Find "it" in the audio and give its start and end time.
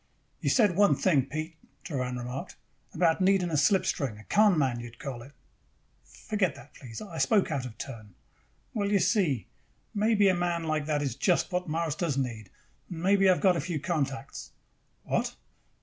5.21-5.31